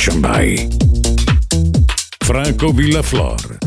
Selection 0.00 0.22
by 0.22 0.56
Franco 2.24 2.72
Villaflor. 2.72 3.59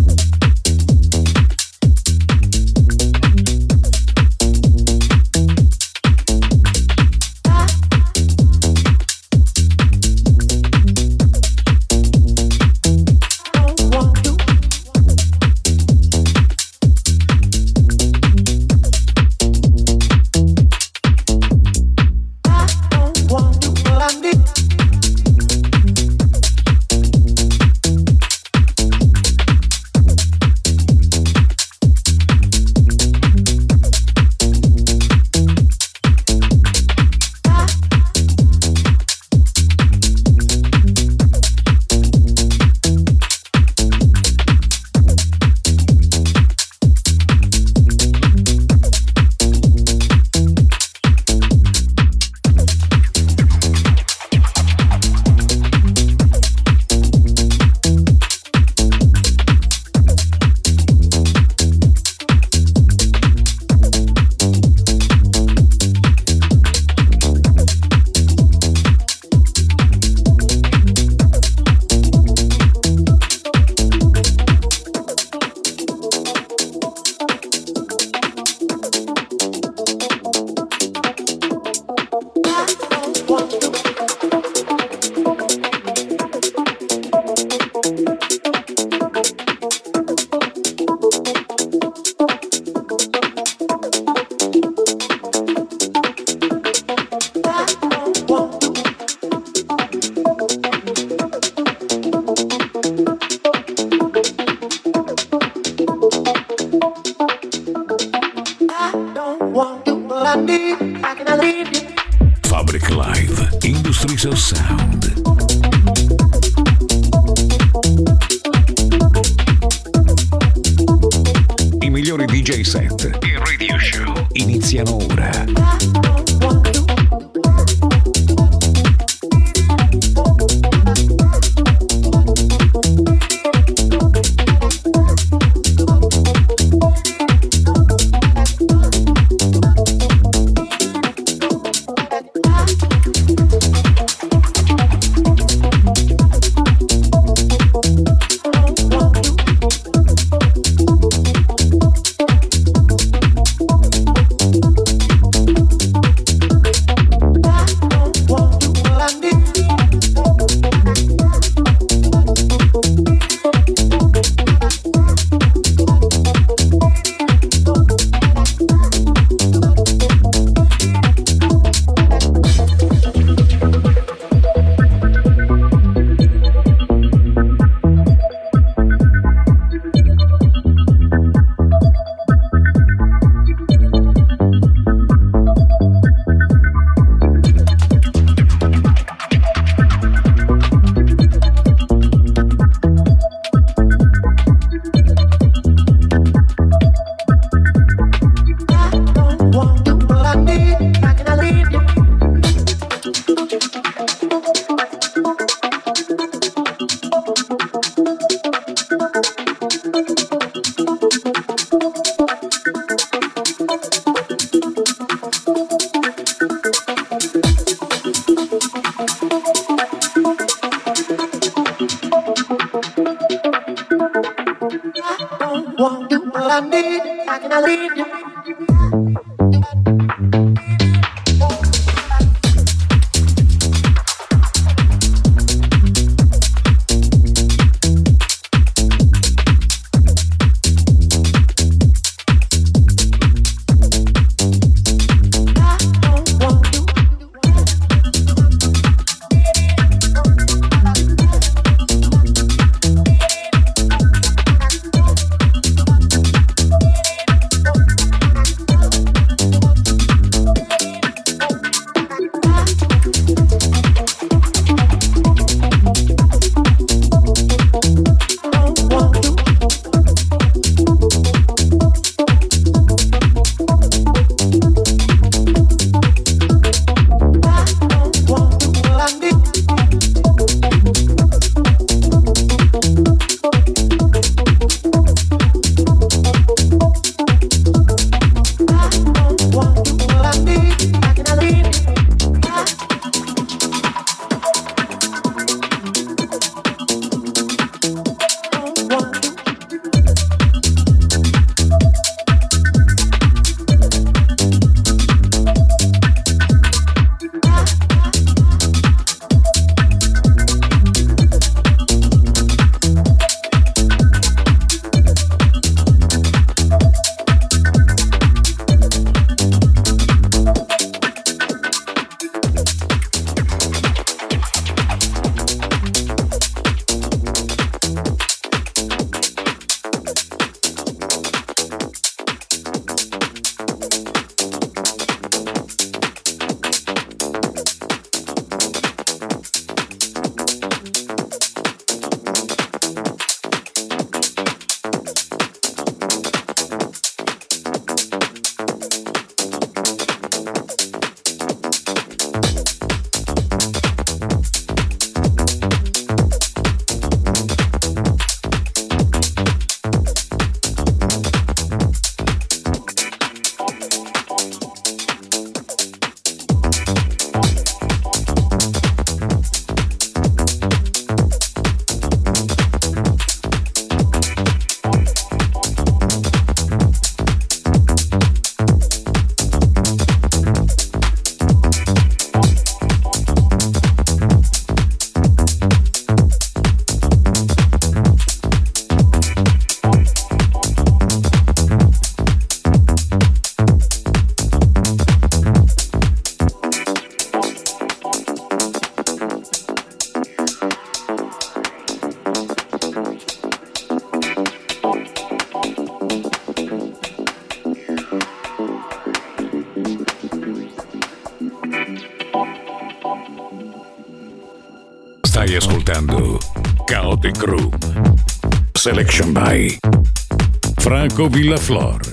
Franco 421.43 421.57
Villaflor. 421.57 422.12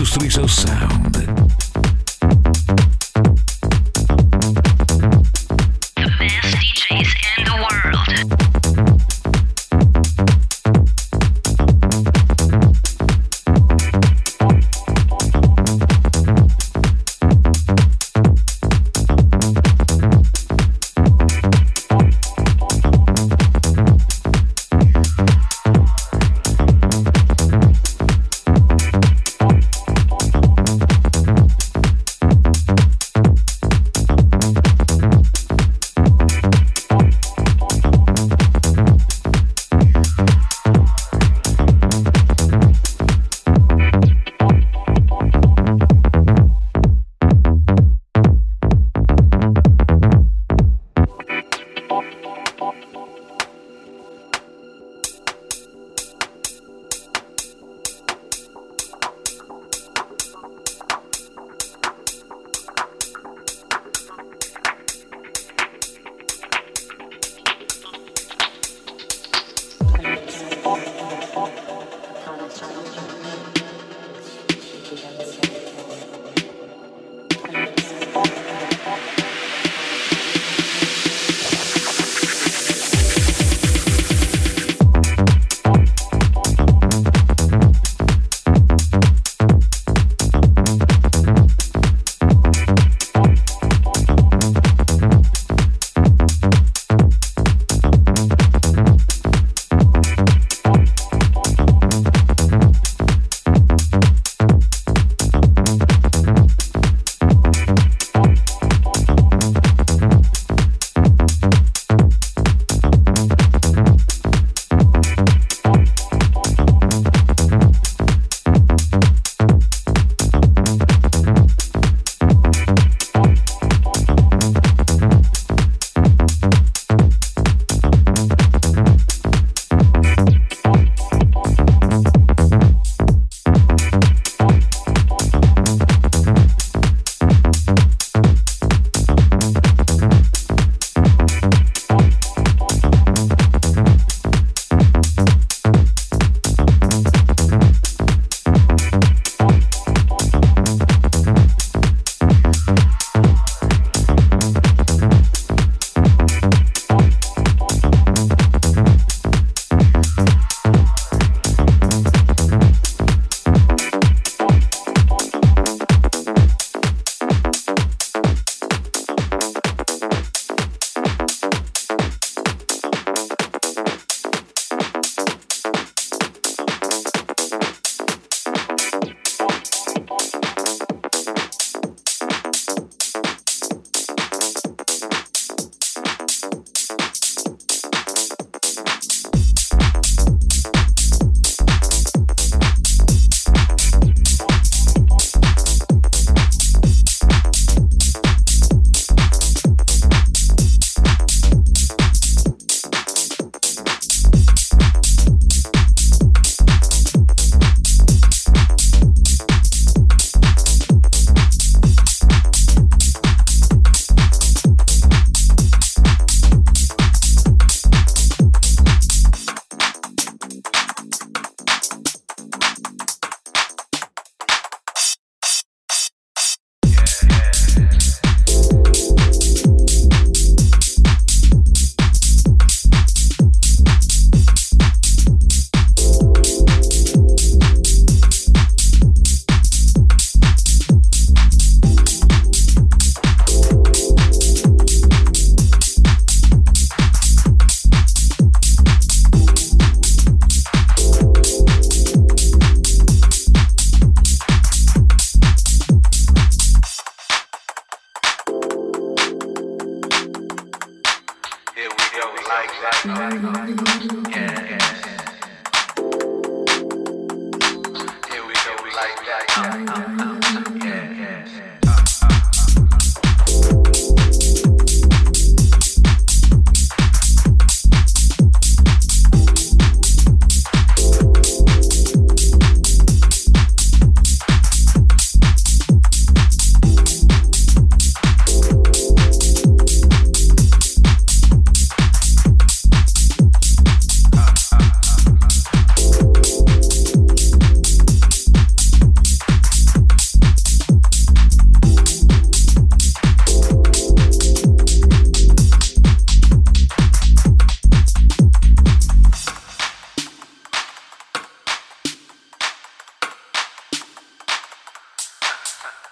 Industries 0.00 0.38
of 0.38 0.50
Sound. 0.50 1.39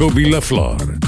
Franco 0.00 0.14
Villaflor. 0.14 0.99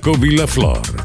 Franco 0.00 0.18
Villaflor. 0.18 0.99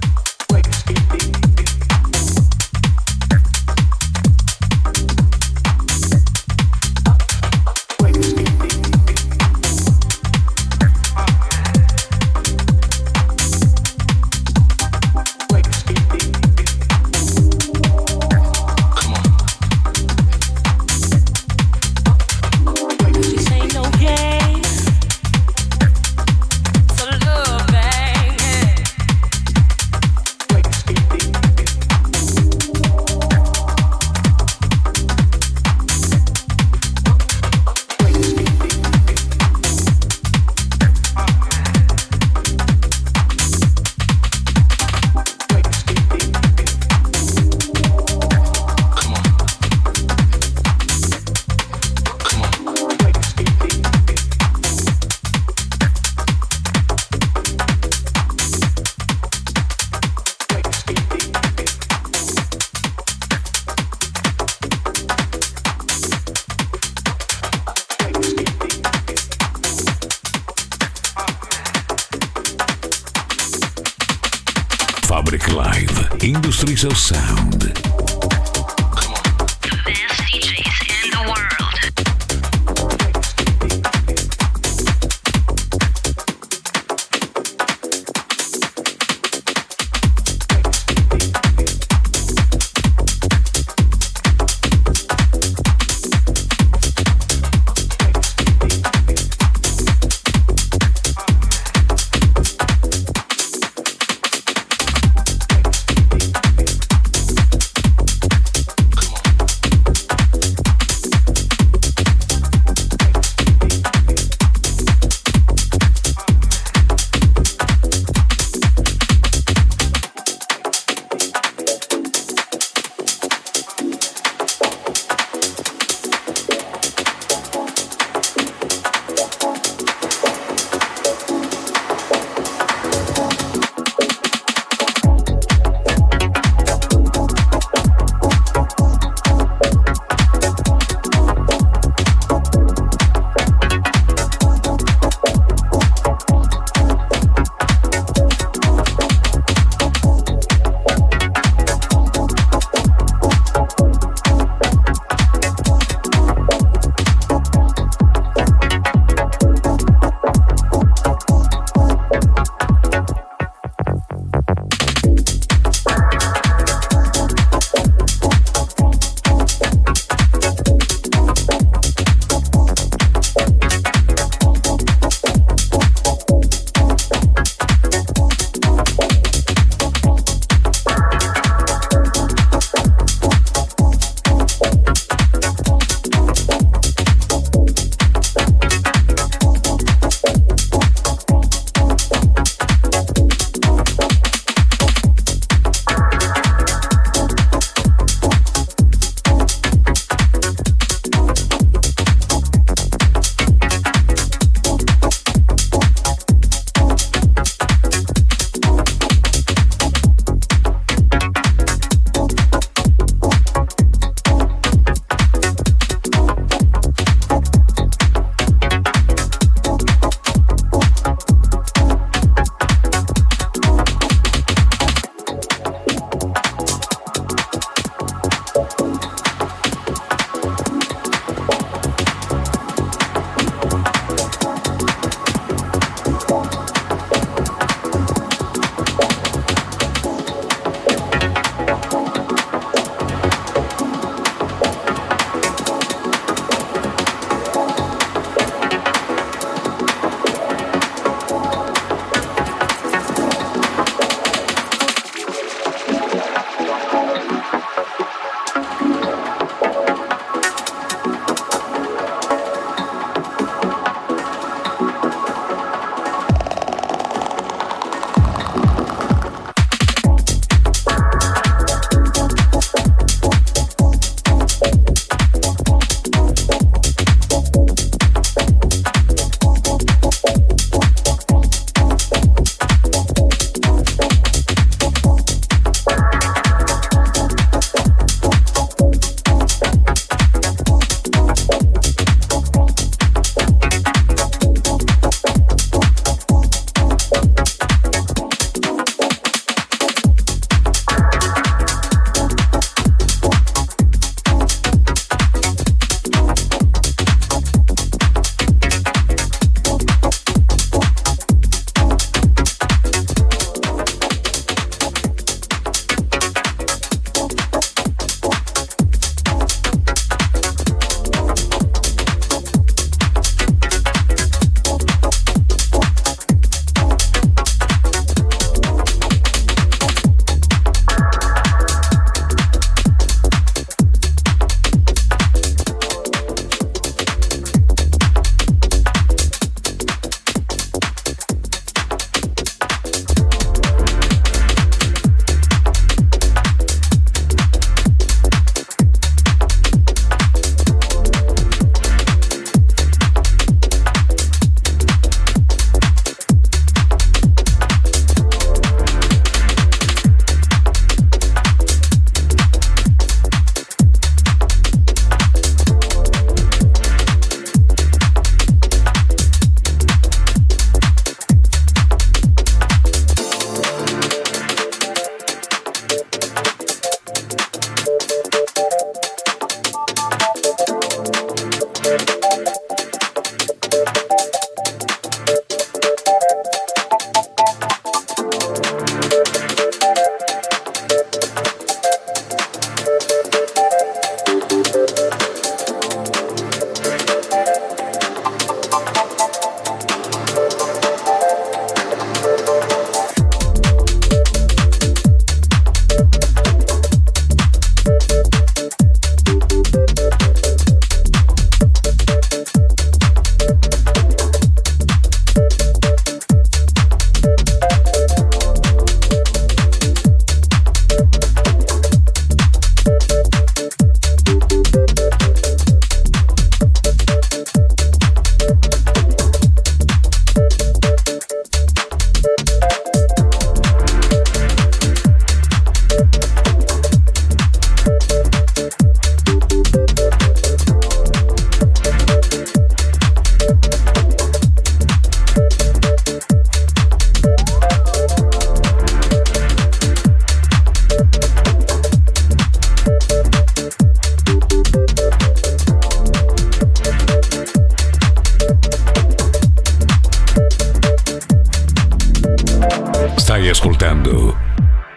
Industries 76.85 77.17
Sound. 77.17 77.44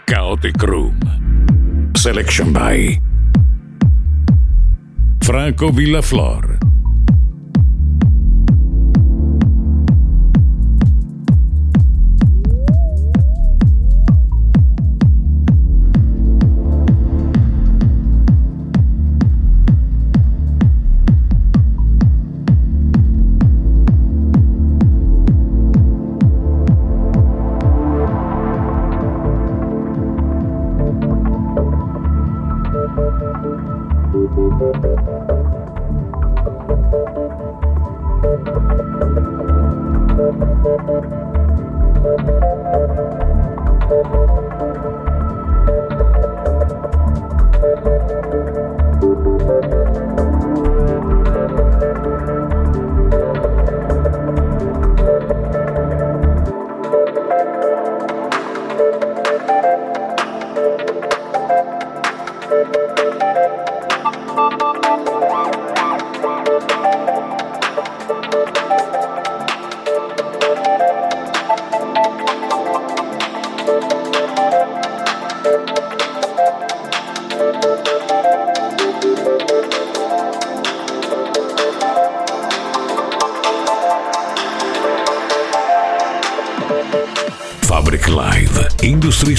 Kaotik 0.08 0.56
Room. 0.64 0.96
Selection 1.94 2.50
by 2.50 2.96
Franco 5.20 5.68
Villaflor. 5.68 6.57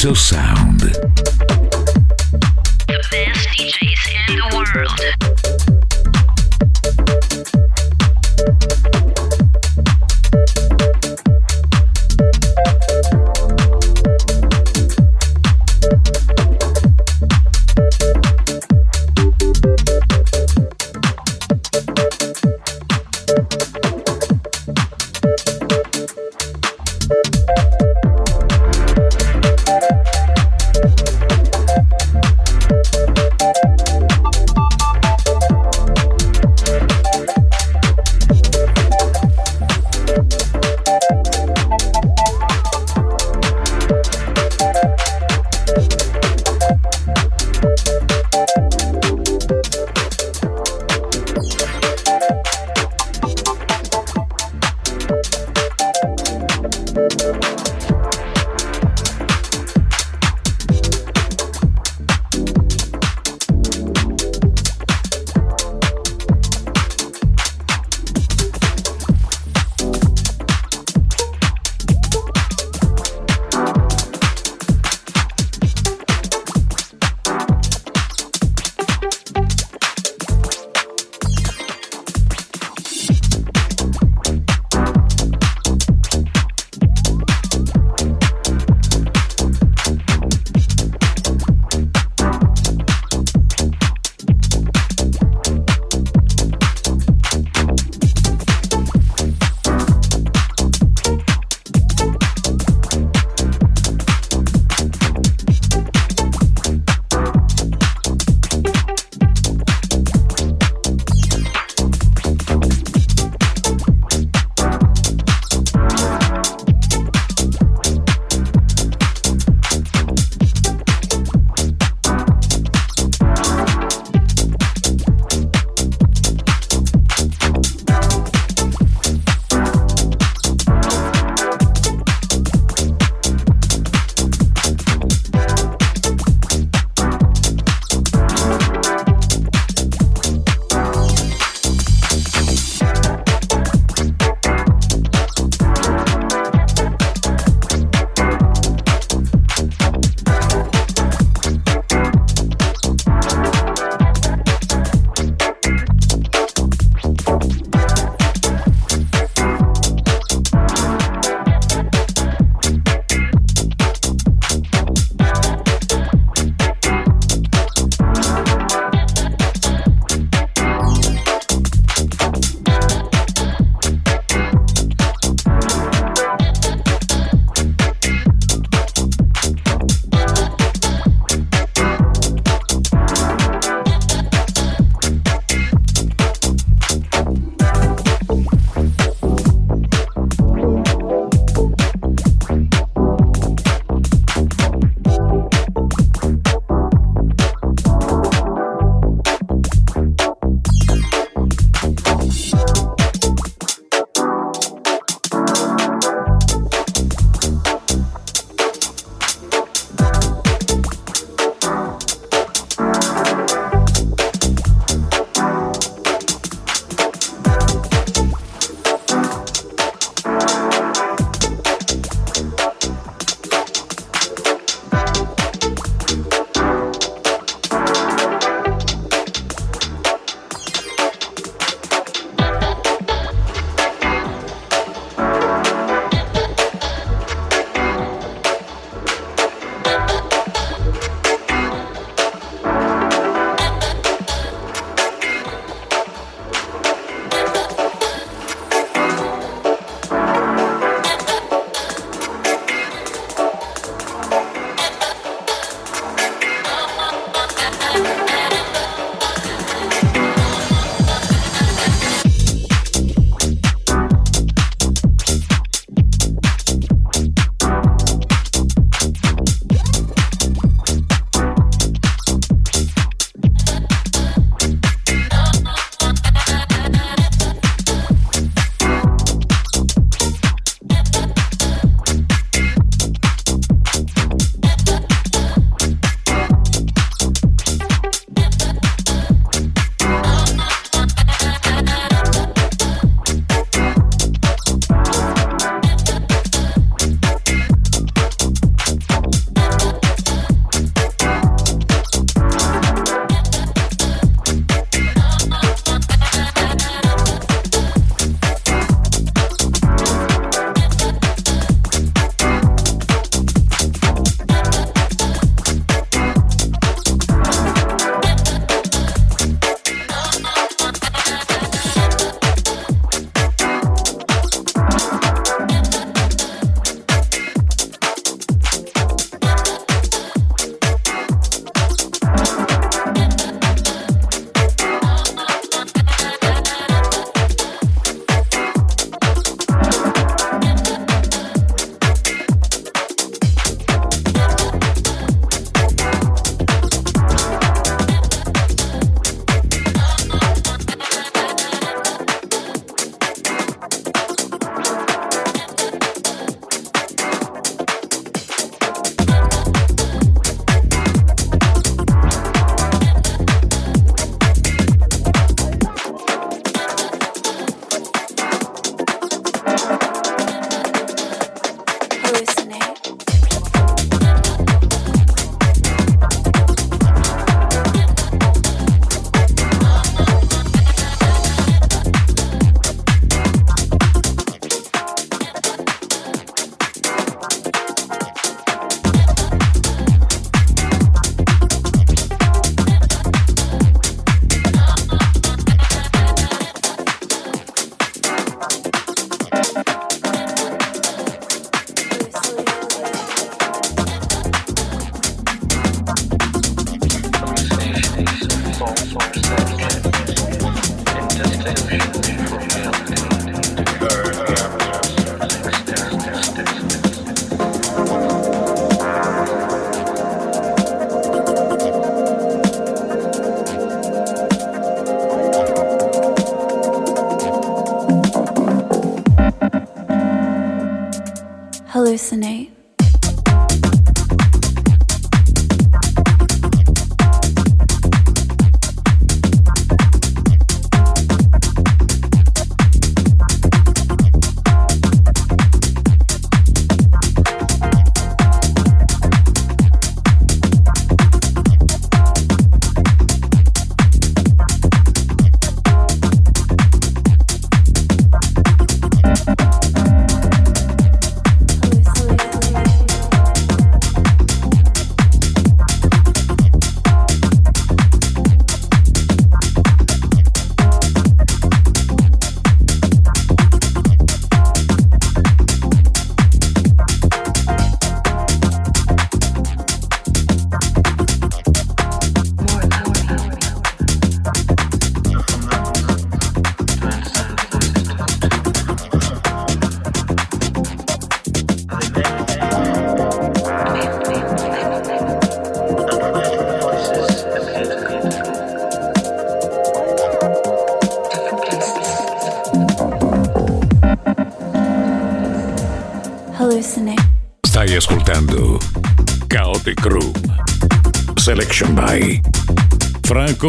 Of 0.06 0.18
Sound. 0.18 0.59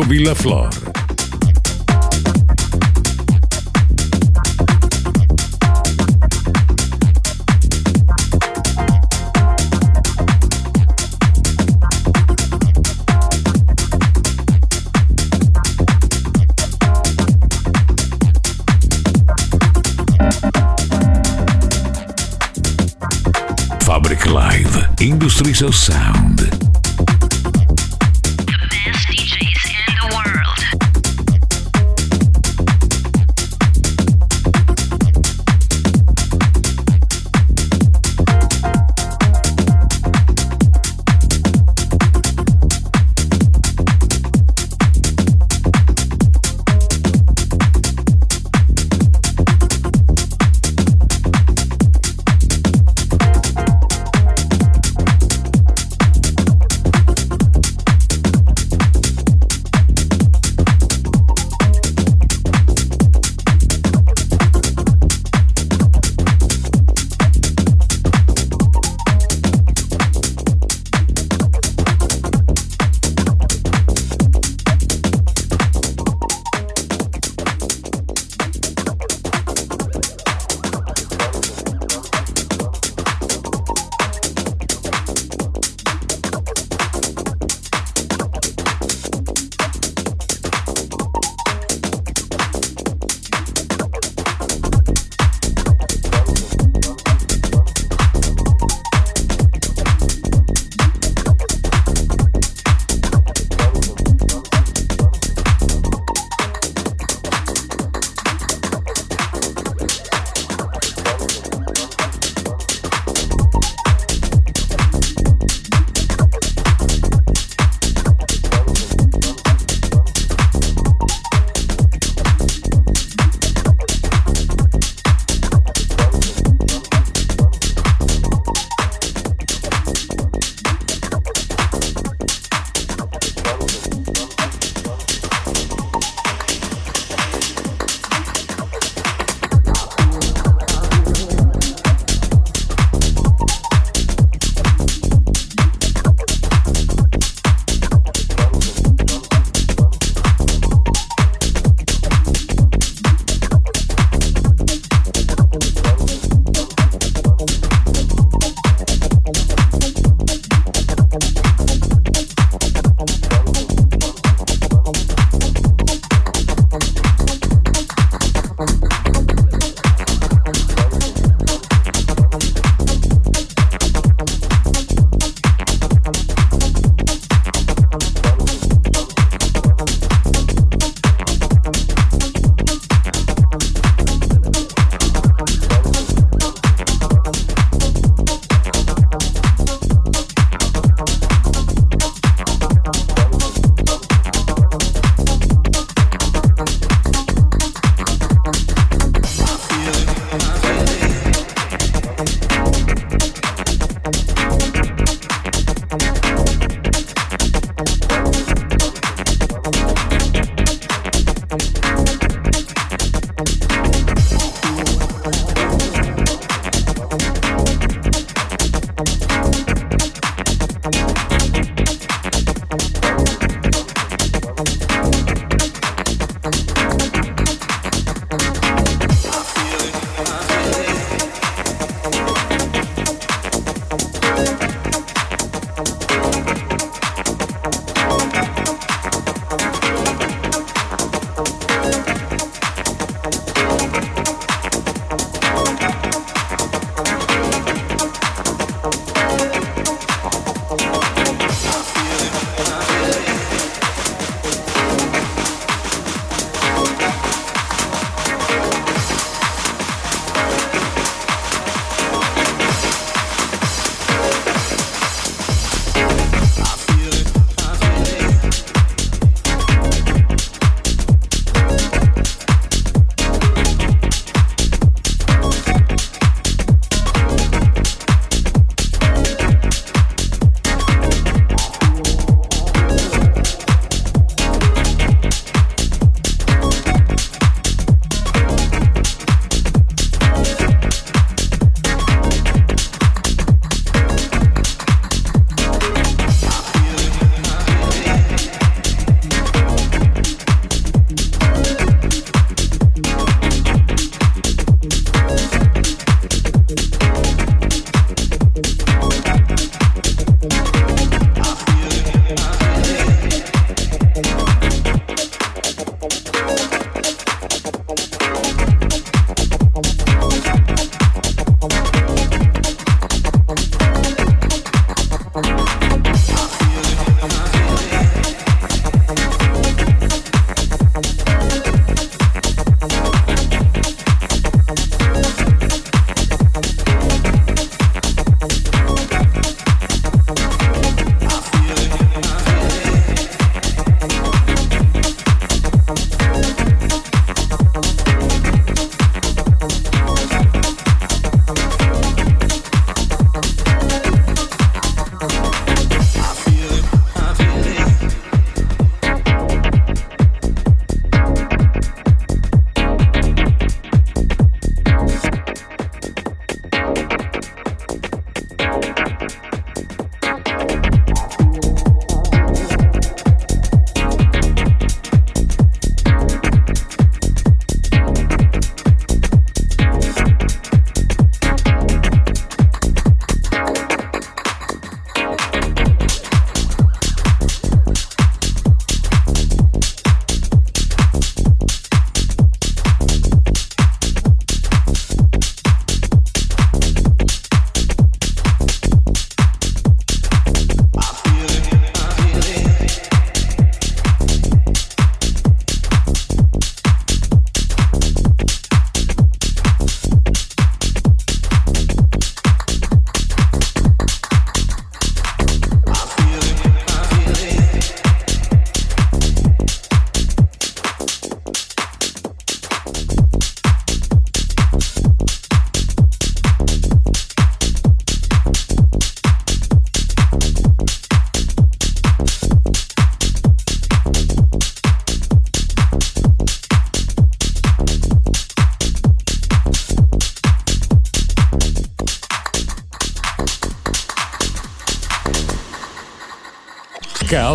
Franco 0.01 0.09
Villaflor. 0.09 0.90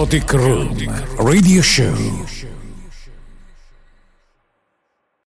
Kaotik 0.05 0.31
Room 0.33 0.77
Radio 1.17 1.61
Show. 1.63 2.24